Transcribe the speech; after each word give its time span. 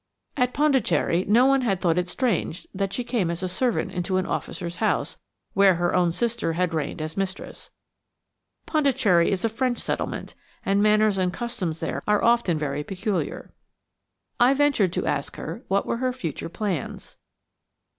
At 0.35 0.51
Pondicherry 0.55 1.25
no 1.27 1.45
one 1.45 1.61
had 1.61 1.79
thought 1.79 1.99
it 1.99 2.09
strange 2.09 2.67
that 2.73 2.91
she 2.91 3.03
came 3.03 3.29
as 3.29 3.43
a 3.43 3.47
servant 3.47 3.91
into 3.91 4.17
an 4.17 4.25
officer's 4.25 4.77
house 4.77 5.19
where 5.53 5.75
her 5.75 5.93
own 5.93 6.11
sister 6.11 6.53
had 6.53 6.73
reigned 6.73 6.99
as 7.03 7.15
mistress. 7.15 7.69
Pondicherry 8.65 9.29
is 9.29 9.45
a 9.45 9.47
French 9.47 9.77
settlement, 9.77 10.33
and 10.65 10.81
manners 10.81 11.19
and 11.19 11.31
customs 11.31 11.81
there 11.81 12.01
are 12.07 12.23
often 12.23 12.57
very 12.57 12.83
peculiar. 12.83 13.53
I 14.39 14.55
ventured 14.55 14.91
to 14.93 15.05
ask 15.05 15.35
her 15.35 15.61
what 15.67 15.85
were 15.85 15.97
her 15.97 16.13
future 16.13 16.49
plans. 16.49 17.15